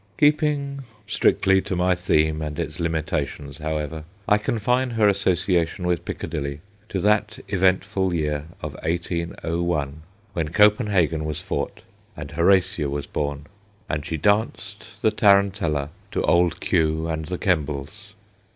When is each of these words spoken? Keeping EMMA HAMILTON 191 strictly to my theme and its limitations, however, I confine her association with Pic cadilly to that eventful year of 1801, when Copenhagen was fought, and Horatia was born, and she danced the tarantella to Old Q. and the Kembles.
Keeping 0.17 0.49
EMMA 0.49 0.55
HAMILTON 0.55 0.83
191 1.05 1.05
strictly 1.07 1.61
to 1.61 1.75
my 1.75 1.93
theme 1.93 2.41
and 2.41 2.57
its 2.57 2.79
limitations, 2.79 3.59
however, 3.59 4.03
I 4.27 4.39
confine 4.39 4.89
her 4.97 5.07
association 5.07 5.85
with 5.85 6.05
Pic 6.05 6.17
cadilly 6.17 6.61
to 6.89 6.99
that 7.01 7.37
eventful 7.49 8.11
year 8.11 8.45
of 8.63 8.73
1801, 8.83 10.01
when 10.33 10.49
Copenhagen 10.49 11.23
was 11.23 11.39
fought, 11.39 11.83
and 12.17 12.31
Horatia 12.31 12.89
was 12.89 13.05
born, 13.05 13.45
and 13.87 14.03
she 14.03 14.17
danced 14.17 14.89
the 15.03 15.11
tarantella 15.11 15.91
to 16.13 16.23
Old 16.23 16.59
Q. 16.61 17.07
and 17.07 17.25
the 17.25 17.37
Kembles. 17.37 18.15